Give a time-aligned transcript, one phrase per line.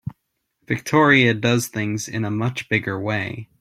[0.65, 3.49] Victoria does things in a much bigger way.